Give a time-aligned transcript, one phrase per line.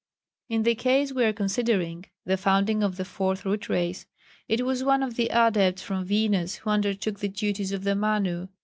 [0.49, 4.07] In the case we are considering the founding of the Fourth Root Race
[4.47, 8.47] it was one of the Adepts from Venus who undertook the duties of the Manu.